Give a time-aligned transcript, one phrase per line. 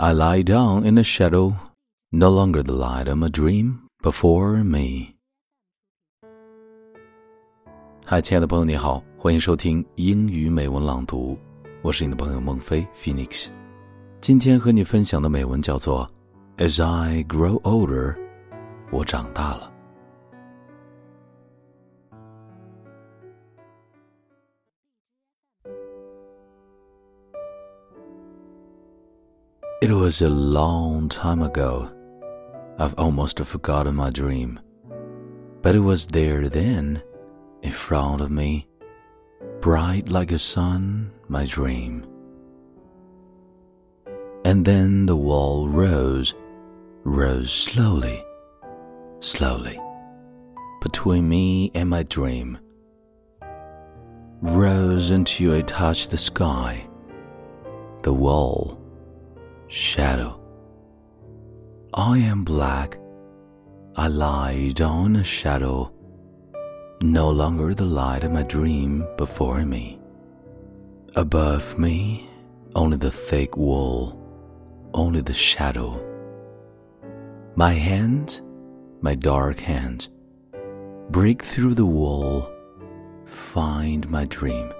[0.00, 1.56] I lie down in the shadow,
[2.12, 5.16] no longer the light of a dream before me。
[8.06, 11.36] 嗨，亲爱的朋友，你好，欢迎收听英语美文朗读，
[11.82, 13.48] 我是你的朋友孟飞 Phoenix。
[14.20, 16.08] 今天和你分享的美文叫做
[16.64, 18.12] 《As I Grow Older》，
[18.92, 19.68] 我长大了。
[29.88, 31.90] It was a long time ago.
[32.78, 34.60] I've almost forgotten my dream.
[35.62, 37.02] But it was there then,
[37.62, 38.68] in front of me,
[39.62, 42.06] bright like a sun, my dream.
[44.44, 46.34] And then the wall rose,
[47.04, 48.22] rose slowly,
[49.20, 49.80] slowly,
[50.82, 52.58] between me and my dream.
[54.42, 56.86] Rose until it touched the sky.
[58.02, 58.77] The wall
[59.68, 60.40] shadow.
[61.94, 62.98] I am black.
[63.96, 65.92] I lie down a shadow.
[67.02, 70.00] No longer the light of my dream before me.
[71.16, 72.28] Above me,
[72.74, 74.18] only the thick wall,
[74.94, 76.04] only the shadow.
[77.54, 78.40] My hand,
[79.00, 80.08] my dark hand,
[81.10, 82.50] break through the wall,
[83.26, 84.72] find my dream.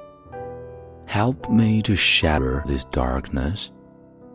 [1.06, 3.70] Help me to shatter this darkness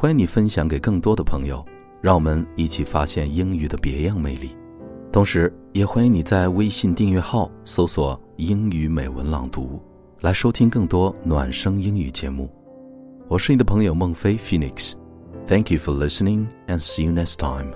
[0.00, 1.62] 欢迎你分享给更多的朋友，
[2.00, 4.56] 让我们一起发现英语的别样魅力。
[5.12, 9.78] 同时，也欢迎你在微信订阅号搜索“英语美文朗读”，
[10.22, 12.50] 来收听更多暖声英语节目。
[13.28, 14.94] 我是你的朋友孟非 Phoenix。
[15.46, 17.70] Thank you for listening and see you next time.